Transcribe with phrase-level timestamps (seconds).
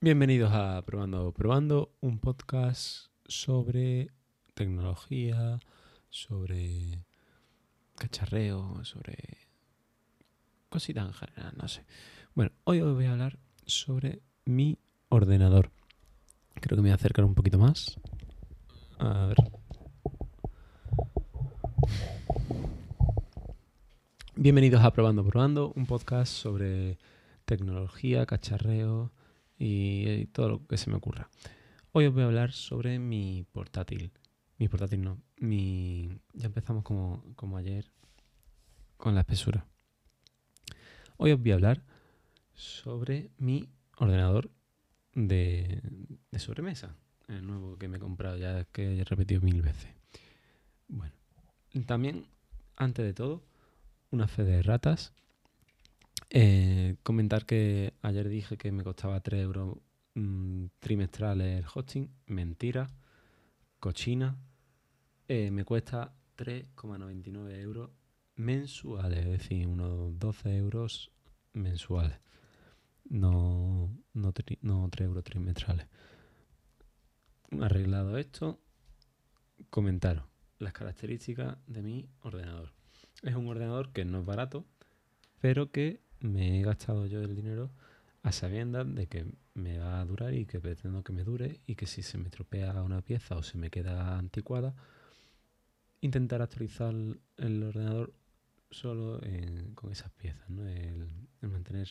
[0.00, 4.12] Bienvenidos a Probando Probando, un podcast sobre
[4.54, 5.58] tecnología,
[6.08, 7.04] sobre
[7.96, 9.16] cacharreo, sobre
[10.68, 11.84] cositas en general, no sé.
[12.36, 14.78] Bueno, hoy os voy a hablar sobre mi
[15.08, 15.72] ordenador.
[16.54, 17.98] Creo que me voy a acercar un poquito más.
[19.00, 19.36] A ver.
[24.36, 26.98] Bienvenidos a Probando Probando, un podcast sobre
[27.46, 29.10] tecnología, cacharreo
[29.58, 31.28] y, todo lo que se me ocurra.
[31.92, 34.12] Hoy os voy a hablar sobre mi portátil.
[34.58, 35.18] Mi portátil no.
[35.38, 36.20] Mi...
[36.34, 37.90] Ya empezamos como, como ayer
[38.96, 39.66] con la espesura.
[41.16, 41.82] Hoy os voy a hablar
[42.54, 44.50] sobre mi ordenador
[45.14, 45.82] de,
[46.30, 46.94] de sobremesa.
[47.26, 49.90] El nuevo que me he comprado ya que he repetido mil veces.
[50.88, 51.14] Bueno,
[51.86, 52.26] también,
[52.76, 53.42] antes de todo,
[54.10, 55.12] una fe de ratas
[56.30, 59.78] eh, comentar que ayer dije que me costaba 3 euros
[60.14, 62.10] mm, trimestrales el hosting.
[62.26, 62.88] Mentira.
[63.80, 64.36] Cochina.
[65.28, 67.90] Eh, me cuesta 3,99 euros
[68.36, 71.10] mensuales, es decir, unos 12 euros
[71.52, 72.18] mensuales.
[73.08, 74.58] No, no, 3
[75.00, 75.86] euros trimestrales.
[77.60, 78.60] Arreglado esto,
[79.70, 80.24] comentaros
[80.58, 82.72] las características de mi ordenador.
[83.22, 84.64] Es un ordenador que no es barato,
[85.40, 87.70] pero que me he gastado yo el dinero
[88.22, 91.74] a sabiendas de que me va a durar y que pretendo que me dure y
[91.76, 94.74] que si se me tropea una pieza o se me queda anticuada,
[96.00, 96.94] intentar actualizar
[97.36, 98.12] el ordenador
[98.70, 99.20] solo
[99.74, 100.66] con esas piezas, ¿no?
[100.66, 101.08] el,
[101.42, 101.88] mantener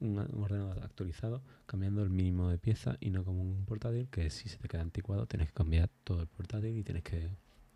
[0.00, 4.48] un, ordenador actualizado cambiando el mínimo de piezas y no como un portátil que si
[4.48, 7.30] se te queda anticuado tienes que cambiar todo el portátil y tienes que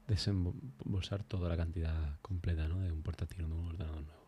[0.06, 2.80] desembolsar toda la cantidad completa ¿no?
[2.80, 4.19] de un portátil o de un ordenador nuevo.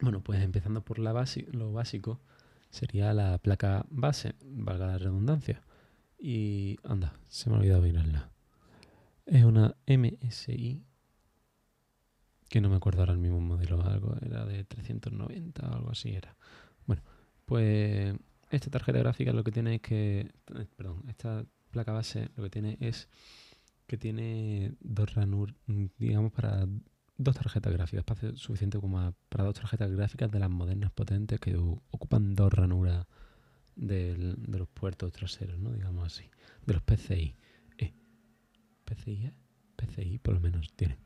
[0.00, 1.12] Bueno, pues empezando por la
[1.52, 2.20] lo básico,
[2.70, 5.62] sería la placa base, valga la redundancia.
[6.18, 8.30] Y anda, se me ha olvidado mirarla.
[9.24, 10.82] Es una MSI,
[12.48, 16.10] que no me acuerdo ahora el mismo modelo, algo era de 390 o algo así
[16.10, 16.36] era.
[16.86, 17.02] Bueno,
[17.44, 18.14] pues
[18.50, 22.50] esta tarjeta gráfica lo que tiene es que, eh, perdón, esta placa base lo que
[22.50, 23.08] tiene es
[23.86, 25.54] que tiene dos ranur,
[25.98, 26.66] digamos, para
[27.18, 31.56] dos tarjetas gráficas, espacio suficiente como para dos tarjetas gráficas de las modernas potentes que
[31.56, 33.06] ocupan dos ranuras
[33.74, 35.72] de los puertos traseros, ¿no?
[35.72, 36.30] Digamos así.
[36.64, 37.36] De los PCI.
[37.78, 37.92] Eh,
[38.84, 39.32] ¿PCI?
[39.76, 40.98] PCI por lo menos tiene.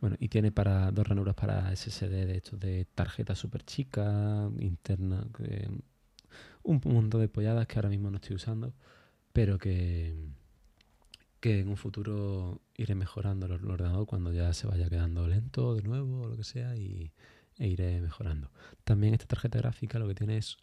[0.00, 5.26] Bueno, y tiene para dos ranuras para SSD de estos de tarjeta súper chica, interna,
[6.62, 8.74] un montón de polladas que ahora mismo no estoy usando,
[9.32, 10.14] pero que
[11.40, 15.82] que en un futuro iré mejorando el ordenador cuando ya se vaya quedando lento de
[15.82, 17.12] nuevo o lo que sea y,
[17.58, 18.50] e iré mejorando.
[18.84, 20.58] También esta tarjeta gráfica lo que tiene es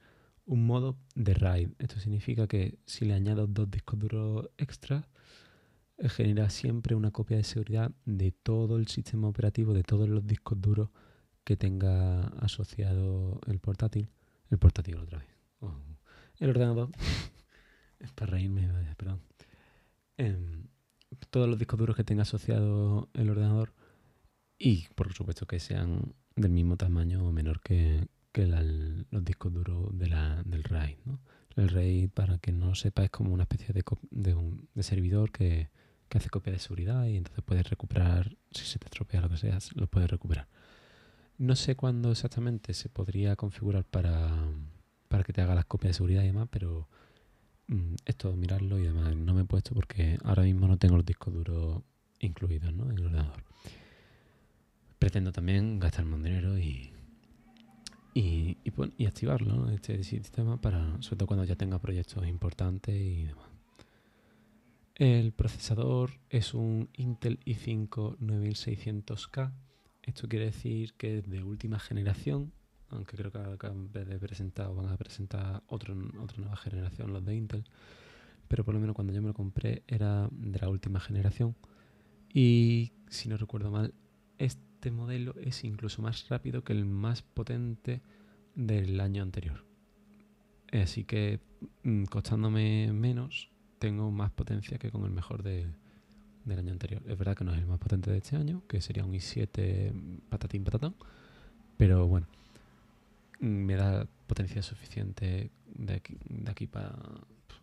[0.45, 1.69] un modo de RAID.
[1.79, 5.07] Esto significa que si le añado dos discos duros extra,
[5.97, 10.25] eh, genera siempre una copia de seguridad de todo el sistema operativo, de todos los
[10.25, 10.89] discos duros
[11.43, 14.09] que tenga asociado el portátil.
[14.49, 15.27] El portátil otra vez.
[15.59, 15.73] Oh,
[16.39, 16.89] el ordenador.
[17.99, 19.21] es para reírme, perdón.
[20.17, 20.67] Em,
[21.29, 23.73] todos los discos duros que tenga asociado el ordenador
[24.57, 28.07] y por supuesto que sean del mismo tamaño o menor que,
[29.09, 30.97] los discos duros de la, del RAID.
[31.55, 34.83] El RAID, para que no lo sepa, es como una especie de, de, un, de
[34.83, 35.71] servidor que,
[36.07, 39.37] que, hace copia de seguridad y entonces puedes recuperar, si se te estropea lo que
[39.37, 40.47] sea, lo puedes recuperar.
[41.39, 44.51] No sé cuándo exactamente se podría configurar para,
[45.07, 46.87] para que te haga las copias de seguridad y demás, pero
[48.05, 51.33] esto mirarlo y además no me he puesto porque ahora mismo no tengo los discos
[51.33, 51.81] duros
[52.19, 53.43] incluidos en el ordenador.
[54.99, 56.91] Pretendo también gastarme un dinero y,
[58.13, 58.57] y,
[58.97, 63.47] y, activarlo, este sistema, para, sobre todo cuando ya tenga proyectos importantes y demás.
[64.95, 69.51] El procesador es un Intel i5 9600K.
[70.01, 72.51] Esto quiere decir que es de última generación,
[72.89, 77.35] aunque creo que acaban de presentar van a presentar otro, otra nueva generación, los de
[77.35, 77.63] Intel,
[78.47, 81.55] pero por lo menos cuando yo me lo compré era de la última generación
[82.33, 83.93] y si no recuerdo mal,
[84.37, 88.01] este modelo es incluso más rápido que el más potente
[88.55, 89.65] del año anterior.
[90.71, 91.39] Así que
[91.83, 93.49] mm, costándome menos,
[93.79, 95.73] tengo más potencia que con el mejor del
[96.47, 97.01] año anterior.
[97.07, 100.21] Es verdad que no es el más potente de este año, que sería un i7
[100.29, 100.95] patatín patatón,
[101.77, 102.27] pero bueno,
[103.39, 106.95] me da potencia suficiente de aquí, de aquí para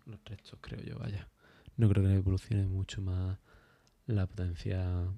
[0.07, 1.29] los restos, creo yo, vaya.
[1.77, 3.39] No creo que evolucione mucho más
[4.07, 5.09] la potencia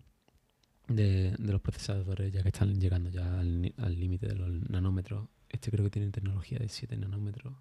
[0.89, 5.29] de, los procesadores, ya que están llegando ya al límite de los nanómetros.
[5.49, 7.55] Este creo que tiene tecnología de 7 nanómetros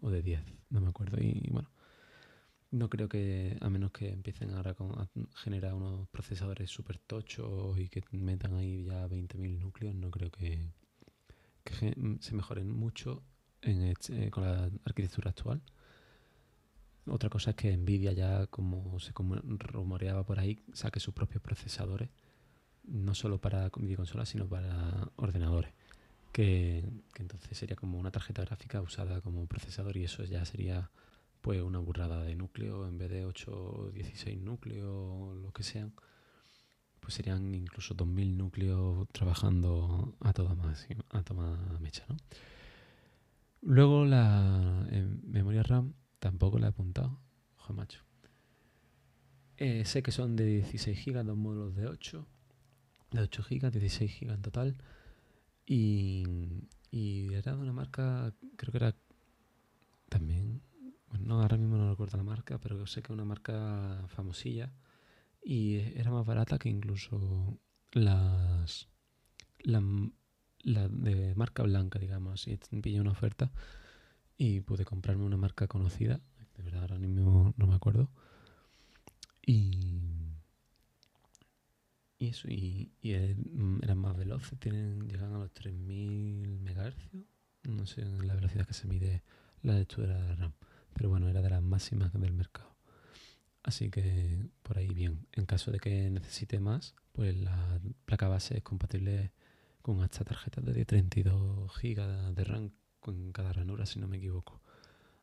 [0.00, 1.18] o de 10, no me acuerdo.
[1.20, 1.70] Y, bueno,
[2.70, 7.88] no creo que, a menos que empiecen ahora a generar unos procesadores súper tochos y
[7.88, 10.72] que metan ahí ya 20.000 núcleos, no creo que,
[11.74, 13.22] se mejoren mucho
[13.62, 13.94] eh,
[14.30, 15.60] con la arquitectura actual.
[17.06, 22.10] Otra cosa es que Nvidia ya, como se rumoreaba por ahí, saque sus propios procesadores,
[22.84, 25.72] no solo para videoconsolas, sino para ordenadores.
[26.32, 26.84] Que,
[27.16, 30.90] entonces sería como una tarjeta gráfica usada como procesador y eso ya sería
[31.40, 35.92] pues una burrada de núcleo en vez de 8 o 16 núcleos lo que sean
[37.08, 42.16] pues serían incluso 2000 núcleos trabajando a toda más a toda mecha ¿no?
[43.62, 44.86] luego la
[45.24, 47.20] memoria RAM Tampoco la he apuntado.
[47.58, 48.02] Ojo, macho.
[49.56, 52.26] Eh, sé que son de 16 GB, dos módulos de 8.
[53.12, 54.76] De 8 GB, 16 GB en total.
[55.66, 56.24] Y,
[56.90, 58.96] y era de una marca, creo que era
[60.08, 60.62] también,
[61.08, 64.72] bueno, ahora mismo no recuerdo la marca, pero sé que es una marca famosilla.
[65.48, 67.58] Y era más barata que incluso
[67.92, 68.86] las,
[69.60, 69.80] la,
[70.90, 72.46] de marca blanca, digamos.
[72.46, 73.50] Y pillé una oferta
[74.36, 76.20] y pude comprarme una marca conocida,
[76.54, 78.10] de verdad ahora mismo no me acuerdo.
[79.40, 80.02] Y,
[82.18, 86.94] y eso, y, mm, eran más veloces, tienen, llegan a los 3000 MHz,
[87.70, 89.22] no sé la velocidad que se mide
[89.62, 90.52] la lectura de RAM,
[90.92, 92.77] pero bueno, era de las máximas del mercado.
[93.62, 95.26] Así que por ahí bien.
[95.32, 99.32] En caso de que necesite más, pues la placa base es compatible
[99.82, 102.70] con hasta tarjetas de 32 GB de RAM
[103.00, 104.60] con cada ranura, si no me equivoco.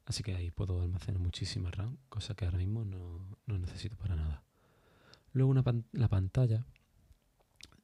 [0.06, 4.44] Así que ahí puedo almacenar muchísima RAM, cosa que ahora mismo no, necesito para nada.
[5.34, 6.66] Luego la pantalla,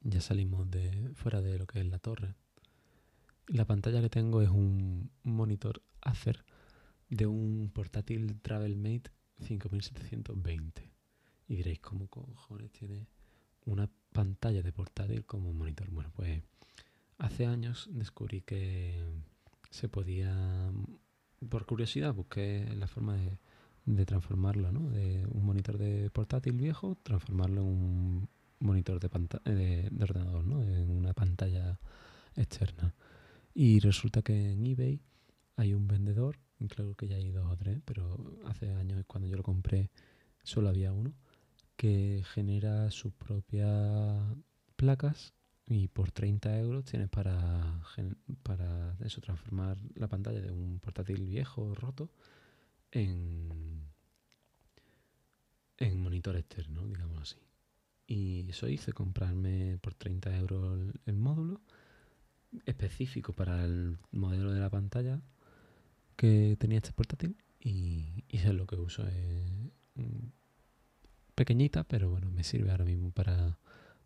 [0.01, 2.36] ya salimos de fuera de lo que es la torre.
[3.48, 6.45] La pantalla que tengo es un monitor Acer
[7.09, 9.12] de un portátil TravelMate
[9.42, 10.90] 5720.
[11.48, 13.08] Y diréis, ¿cómo cojones tiene
[13.66, 15.90] una pantalla de portátil como monitor?
[15.90, 16.42] Bueno, pues
[17.18, 19.04] hace años descubrí que
[19.70, 20.72] se podía,
[21.50, 23.38] por curiosidad, busqué la forma de,
[23.86, 24.90] de transformarlo, ¿no?
[24.90, 28.30] De un monitor de portátil viejo, transformarlo en un
[28.60, 29.10] monitor de,
[29.52, 30.64] de, de ordenador, ¿no?
[30.64, 31.80] En una pantalla
[32.36, 32.94] externa.
[33.54, 35.02] Y resulta que en eBay
[35.58, 36.38] hay un vendedor,
[36.68, 39.90] creo que ya hay dos o tres, pero hace años cuando yo lo compré
[40.44, 41.13] solo había uno,
[41.75, 44.19] que genera sus propias
[44.75, 45.34] placas
[45.68, 47.81] y por 30 euros tienes para,
[48.44, 52.10] para eso, transformar la pantalla de un portátil viejo roto
[52.92, 53.88] en,
[55.78, 57.38] en monitor externo, digamos así.
[58.06, 61.62] Y eso hice, comprarme por 30 euros el, módulo
[62.66, 65.22] específico para el modelo de la pantalla
[66.22, 69.04] que tenía este portátil y, es lo que uso.
[71.34, 73.58] pequeñita, pero bueno, me sirve ahora mismo para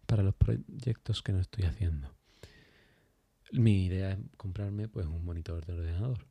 [0.05, 2.15] para los proyectos que no estoy haciendo.
[3.51, 6.25] Mi idea es comprarme pues un monitor de ordenador,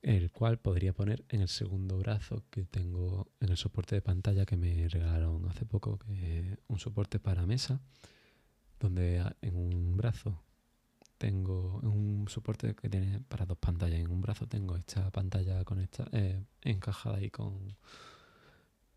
[0.00, 4.46] el cual podría poner en el segundo brazo que tengo en el soporte de pantalla
[4.46, 5.98] que me regalaron hace poco,
[6.68, 7.82] un soporte para mesa,
[8.80, 10.45] donde en un brazo
[11.18, 14.00] tengo un soporte que tiene para dos pantallas.
[14.00, 15.62] En un brazo tengo esta pantalla
[16.12, 17.76] eh, encajada ahí con,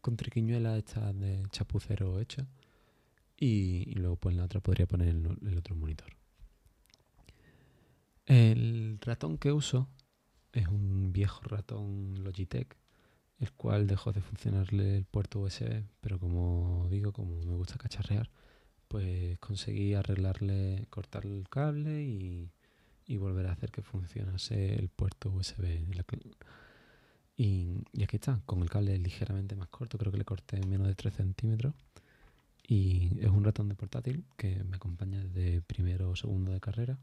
[0.01, 2.47] con triquiñuela esta de chapucero hecha
[3.37, 6.13] y, luego pues en la otra podría poner el, otro monitor.
[8.25, 9.87] El ratón que uso
[10.51, 12.75] es un viejo ratón Logitech,
[13.39, 18.29] el cual dejó de funcionarle el puerto USB, pero como digo, como me gusta cacharrear,
[18.89, 22.51] pues conseguí arreglarle, cortar el cable y,
[23.17, 25.63] volver a hacer que funcionase el puerto USB.
[27.37, 30.95] Y, aquí está, con el cable ligeramente más corto, creo que le corté menos de
[30.95, 31.73] 3 centímetros
[32.67, 36.99] y es un ratón de portátil que me acompaña desde primero o segundo de carrera.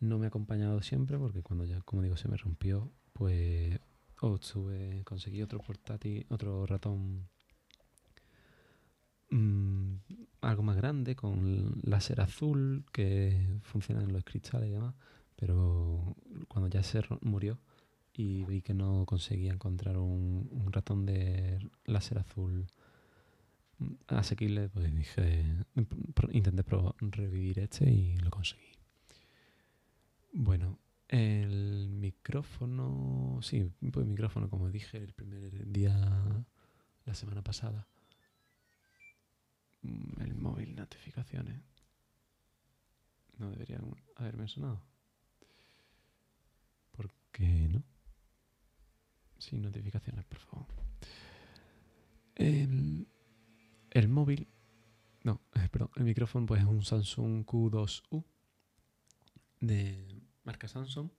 [0.00, 3.78] No me ha acompañado siempre porque cuando ya, como digo, se me rompió, pues
[4.20, 7.28] obtuve, conseguí otro portátil, otro ratón
[9.32, 9.96] mm,
[10.42, 14.94] algo más grande con láser azul que funciona en los cristales y demás.
[15.36, 16.14] Pero
[16.48, 17.58] cuando ya se murió
[18.12, 22.66] y vi que no conseguía encontrar un, ratón de láser azul
[24.06, 25.44] asequible, pues dije,
[26.32, 26.62] intenté
[27.00, 28.72] revivir este y lo conseguí.
[30.32, 35.94] Bueno, el micrófono, sí, pues micrófono, como dije el primer día,
[37.04, 37.86] la semana pasada.
[39.82, 41.60] Mm, el móvil, notificaciones.
[43.38, 43.80] No debería
[44.16, 44.82] haberme sonado.
[46.92, 47.82] ¿Por qué no?
[49.38, 50.66] Sin notificaciones, por favor.
[52.34, 53.08] El,
[53.90, 54.48] el móvil,
[55.24, 55.40] no,
[55.72, 58.24] perdón, el micrófono pues es un Samsung Q2U
[59.60, 61.10] de marca Samsung.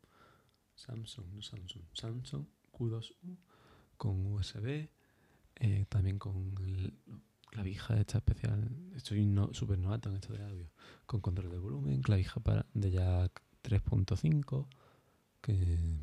[0.76, 3.38] Samsung, no Samsung, Samsung Q2U
[3.98, 4.90] con USB,
[5.56, 6.94] eh, también con el,
[7.54, 8.68] clavija esta especial.
[8.96, 10.72] Estoy no, súper novato en esto de audio.
[11.06, 14.68] Con control de volumen, clavija para, de jack 3.5,
[15.40, 16.00] que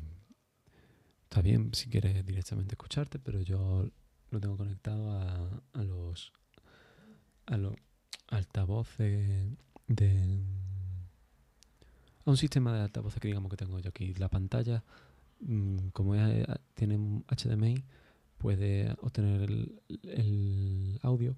[1.23, 3.89] está bien si quieres directamente escucharte, pero yo
[4.29, 6.31] lo tengo conectado a, los
[7.47, 7.75] a los
[8.29, 10.39] altavoces de
[12.25, 14.13] a un sistema de altavoces que digamos que tengo yo aquí.
[14.13, 14.85] La pantalla,
[15.41, 17.83] mm, como es, eh, tiene HDMI,
[18.41, 19.41] puede obtener
[20.03, 21.35] el, audio.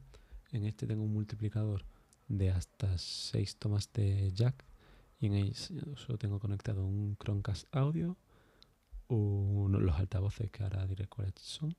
[0.51, 1.85] En este tengo un multiplicador
[2.29, 4.63] de hasta 6 tomas de jack
[5.19, 8.17] y en eso tengo conectado un Chromecast audio,
[9.09, 11.75] uno, los altavoces que ahora diré cuáles son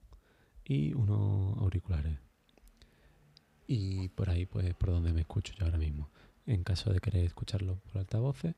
[0.63, 2.19] y unos auriculares.
[3.67, 6.11] Y por ahí pues por donde me escucho yo ahora mismo.
[6.45, 8.55] En caso de querer escucharlo por altavoces,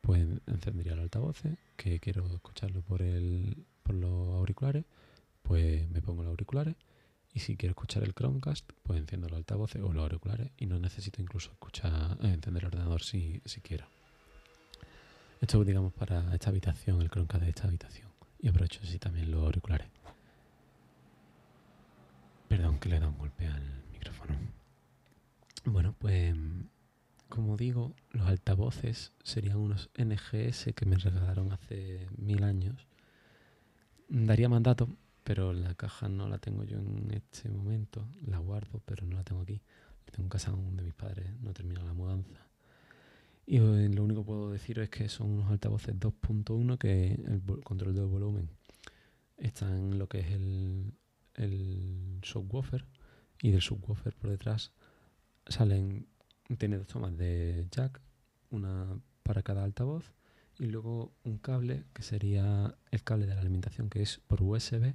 [0.00, 4.84] pues encendería los altavoces, que quiero escucharlo por el por los auriculares
[5.48, 6.76] pues me pongo los auriculares
[7.32, 10.78] y si quiero escuchar el Chromecast, pues enciendo los altavoces o los auriculares y no
[10.78, 13.86] necesito incluso escuchar, eh, encender el ordenador si, si quiero.
[15.40, 18.08] Esto digamos para esta habitación, el Chromecast de esta habitación.
[18.40, 19.88] Y aprovecho así también los auriculares.
[22.48, 24.34] Perdón que le he dado un golpe al micrófono.
[25.64, 26.36] Bueno, pues
[27.30, 32.86] como digo, los altavoces serían unos NGS que me regalaron hace mil años.
[34.08, 34.90] Daría mandato
[35.28, 39.24] pero la caja no la tengo yo en este momento, la guardo, pero no la
[39.24, 39.60] tengo aquí.
[40.06, 42.48] La tengo en casa de mis padres, no he terminado la mudanza.
[43.44, 47.42] Y eh, lo único que puedo deciros es que son unos altavoces 2.1 que el
[47.62, 48.48] control del volumen
[49.36, 50.94] está en lo que es el,
[51.34, 52.86] el subwoofer
[53.42, 54.72] y del subwoofer por detrás
[55.46, 56.06] salen,
[56.56, 58.00] tiene dos tomas de jack,
[58.50, 60.10] una para cada altavoz
[60.58, 64.94] y luego un cable que sería el cable de la alimentación que es por USB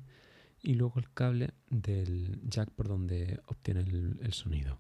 [0.62, 4.77] y luego el cable del jack por donde obtiene el, sonido.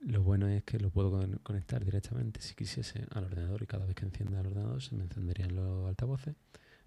[0.00, 1.10] Lo bueno es que lo puedo
[1.42, 5.04] conectar directamente si quisiese al ordenador y cada vez que encienda el ordenador se me
[5.04, 6.34] encenderían los altavoces.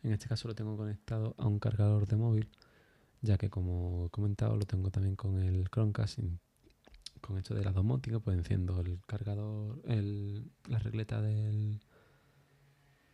[0.04, 2.50] En este caso lo tengo conectado a un cargador de móvil,
[3.22, 6.20] ya que como he comentado lo tengo también con el Chromecast.
[7.20, 11.82] Con esto de la domótica, pues enciendo el cargador, el, la regleta del,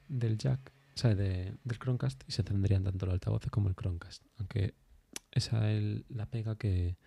[0.08, 4.24] del jack, o sea, del Chromecast y se tendrían tanto los altavoces como el Chromecast.
[4.38, 4.74] Aunque
[5.32, 6.98] esa es la pega que,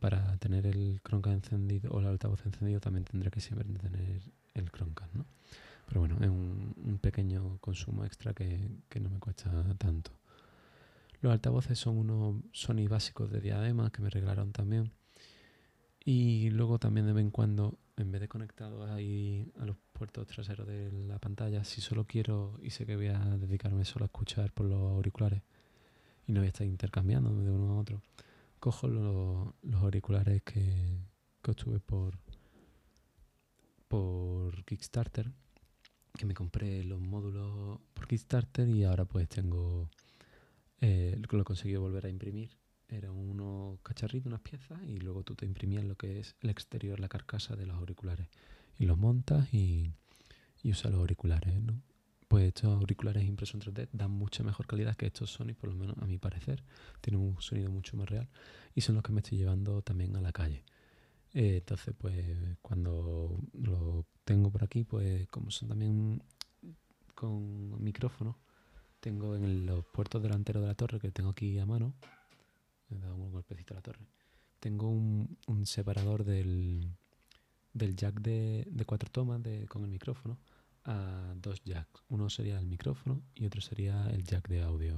[0.00, 4.22] para tener el Chromecast encendido o el altavoz encendido también tendría que siempre tener
[4.54, 5.26] el Chromecast, ¿no?
[5.86, 10.10] Pero bueno, es un, pequeño consumo extra que, que, no me cuesta tanto.
[11.20, 14.92] Los altavoces son unos Sony básicos de diadema que me regalaron también.
[16.04, 20.26] Y luego también de vez en cuando en vez de conectado ahí a los puertos
[20.26, 24.06] traseros de la pantalla, si solo quiero y sé que voy a dedicarme solo a
[24.06, 25.42] escuchar por los auriculares
[26.26, 28.02] y no voy a estar intercambiando de uno a otro,
[28.58, 30.98] cojo los, auriculares que,
[31.40, 32.18] que obtuve por,
[33.88, 35.30] por Kickstarter,
[36.12, 39.88] que me compré los módulos por Kickstarter y ahora pues tengo,
[40.80, 42.50] eh, lo he conseguido volver a imprimir
[42.88, 47.00] eran unos cacharritos, unas piezas, y luego tú te imprimías lo que es el exterior,
[47.00, 48.28] la carcasa de los auriculares.
[48.78, 49.92] Y los montas y,
[50.64, 51.80] usas los auriculares, ¿no?
[52.28, 55.76] Pues estos auriculares impresos en 3D dan mucha mejor calidad que estos Sony, por lo
[55.76, 56.64] menos a mi parecer.
[57.00, 58.28] Tienen un sonido mucho más real
[58.74, 60.64] y son los que me estoy llevando también a la calle.
[61.34, 66.22] Eh, entonces, pues cuando lo tengo por aquí, pues como son también
[67.14, 68.38] con micrófono,
[69.00, 71.94] tengo en los puertos delanteros de la torre que tengo aquí a mano,
[72.88, 74.06] me he dado un golpecito a la torre.
[74.60, 76.96] Tengo un separador del,
[77.74, 80.38] del jack de, cuatro tomas de, con el micrófono
[80.84, 82.02] a dos jacks.
[82.08, 84.96] Uno sería el micrófono y otro sería el jack de audio.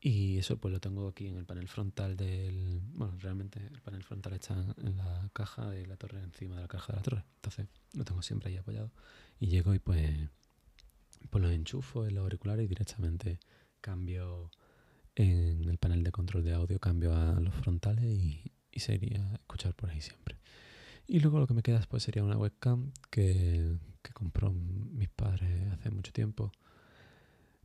[0.00, 2.80] Y eso pues lo tengo aquí en el panel frontal del...
[2.94, 6.68] Bueno, realmente el panel frontal está en la caja de la torre, encima de la
[6.68, 7.24] caja de la torre.
[7.36, 8.90] Entonces lo tengo siempre ahí apoyado.
[9.38, 10.10] Y llego y pues,
[11.28, 13.40] pues lo enchufo en los auriculares y directamente
[13.82, 14.50] cambio
[15.14, 19.90] en el panel de control de audio cambio a los frontales y, sería escuchar por
[19.90, 20.38] ahí siempre.
[21.06, 25.72] Y luego lo que me queda después sería una webcam que, que compró mis padres
[25.72, 26.52] hace mucho tiempo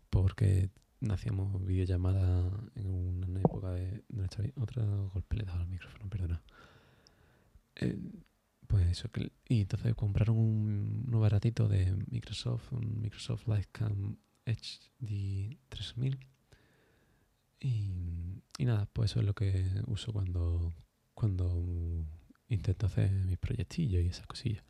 [0.09, 0.69] porque
[1.09, 4.53] hacíamos videollamada en una época de nuestra vida.
[4.57, 6.41] Otro golpe le he dado al micrófono, perdona.
[7.75, 7.99] Eh,
[8.67, 15.57] pues eso, que, y entonces compraron un, un baratito de Microsoft, un Microsoft Livecam HD
[15.69, 16.19] 3000
[17.59, 20.73] Y, y nada, pues eso es lo que uso cuando,
[21.13, 22.05] cuando
[22.49, 24.63] intento hacer mis proyectillos y esas cosillas.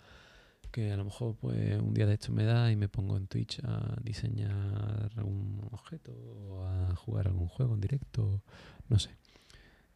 [0.72, 3.28] Que a lo mejor pues un día de esto me da y me pongo en
[3.28, 8.42] Twitch a diseñar algún objeto o a jugar algún juego en directo,
[8.90, 9.12] no sé,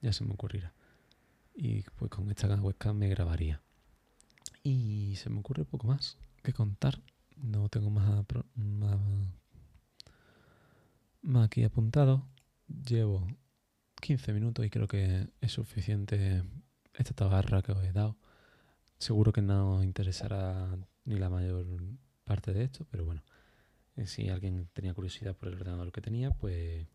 [0.01, 0.73] ya se me ocurrirá.
[1.53, 3.61] Y pues con esta webcam me grabaría.
[4.63, 7.01] Y se me ocurre poco más que contar.
[7.35, 8.99] No tengo más, más,
[11.21, 12.25] más aquí apuntado.
[12.67, 13.27] Llevo
[14.01, 16.43] 15 minutos y creo que es suficiente
[16.99, 18.17] esta tabarra que os he dado.
[18.99, 21.65] Seguro que no os interesará ni la mayor
[22.25, 23.23] parte de esto, pero bueno,
[23.95, 26.85] eh, si alguien tenía curiosidad por el ordenador que tenía, pues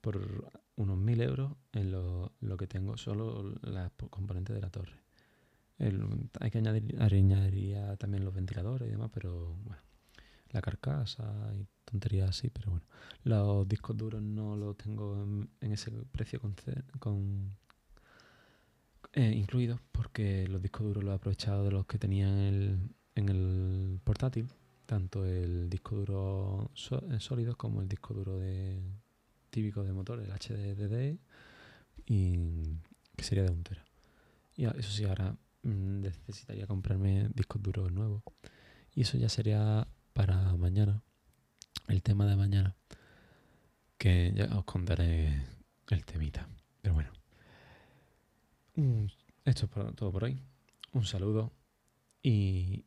[0.00, 4.98] por unos 1000 euros en lo, lo que tengo solo las componentes de la torre.
[5.78, 9.82] hay que añadir añadiría también los ventiladores y demás, pero bueno,
[10.50, 12.86] la carcasa y tonterías así, pero bueno,
[13.24, 15.14] los discos duros no los tengo
[15.60, 16.54] en, ese precio con,
[16.98, 17.56] con
[19.12, 22.78] eh, incluidos porque los discos duros los he aprovechado de los que tenía en el,
[23.14, 24.48] en el portátil,
[24.86, 28.80] tanto el disco duro eh, sólido como el disco duro de
[29.50, 31.18] típico de motor, el HDD,
[32.06, 32.38] y
[33.16, 33.84] que sería de un tera.
[34.56, 38.22] Y eso sí, ahora mm, necesitaría comprarme discos duros nuevos.
[38.94, 41.02] Y eso ya sería para mañana,
[41.88, 42.76] el tema de mañana,
[43.96, 45.44] que ya os contaré
[45.90, 46.48] el temita.
[46.82, 47.17] Pero bueno.
[49.44, 50.40] Esto es todo por hoy.
[50.92, 51.50] Un saludo
[52.22, 52.84] y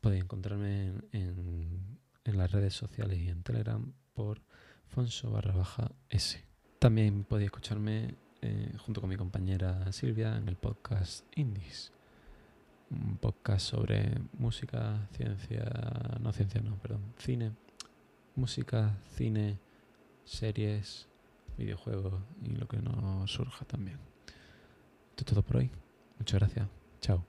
[0.00, 4.40] podéis encontrarme en, las redes sociales y en Telegram por
[4.86, 6.42] Fonso baja S.
[6.78, 11.92] También podéis escucharme eh, junto con mi compañera Silvia en el podcast Indies.
[12.88, 15.70] Un podcast sobre música, ciencia,
[16.20, 17.52] no ciencia, no, perdón, cine,
[18.34, 19.58] música, cine,
[20.24, 21.06] series,
[21.58, 23.98] videojuegos y lo que nos surja también.
[25.18, 25.70] Esto es todo por hoy.
[26.18, 26.68] Muchas gracias.
[27.00, 27.24] Chao.